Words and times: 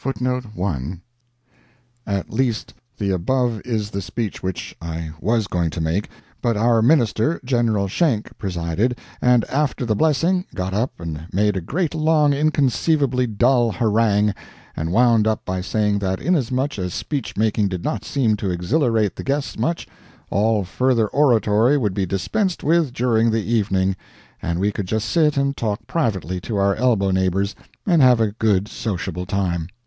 1 0.00 0.14
1 0.54 1.00
At 2.06 2.30
least 2.30 2.72
the 2.98 3.10
above 3.10 3.60
is 3.64 3.90
the 3.90 4.00
speech 4.00 4.42
which 4.44 4.76
I 4.80 5.10
was 5.18 5.48
going 5.48 5.70
to 5.70 5.80
make, 5.80 6.08
but 6.40 6.56
our 6.56 6.80
minister, 6.82 7.40
General 7.44 7.88
Schenck, 7.88 8.38
presided, 8.38 8.96
and 9.20 9.44
after 9.46 9.84
the 9.84 9.96
blessing, 9.96 10.44
got 10.54 10.72
up 10.72 10.92
and 11.00 11.26
made 11.32 11.56
a 11.56 11.60
great 11.62 11.94
long 11.96 12.32
inconceivably 12.32 13.26
dull 13.26 13.72
harangue, 13.72 14.34
and 14.76 14.92
wound 14.92 15.26
up 15.26 15.44
by 15.44 15.60
saying 15.60 15.98
that 15.98 16.20
inasmuch 16.20 16.78
as 16.78 16.94
speech 16.94 17.36
making 17.36 17.66
did 17.68 17.82
not 17.82 18.04
seem 18.04 18.36
to 18.36 18.50
exhilarate 18.52 19.16
the 19.16 19.24
guests 19.24 19.58
much, 19.58 19.88
all 20.30 20.62
further 20.64 21.08
oratory 21.08 21.76
would 21.76 21.94
be 21.94 22.06
dispensed 22.06 22.62
with 22.62 22.92
during 22.92 23.30
the 23.32 23.42
evening, 23.42 23.96
and 24.40 24.60
we 24.60 24.70
could 24.70 24.86
just 24.86 25.08
sit 25.08 25.36
and 25.36 25.56
talk 25.56 25.86
privately 25.88 26.40
to 26.40 26.56
our 26.56 26.74
elbow 26.76 27.10
neighbors 27.10 27.56
and 27.84 28.00
have 28.00 28.20
a 28.20 28.30
good 28.32 28.68
sociable 28.68 29.26
time. 29.26 29.66